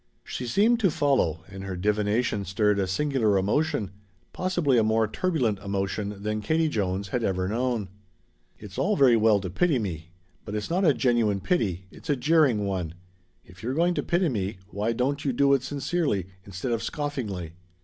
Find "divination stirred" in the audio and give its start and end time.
1.75-2.79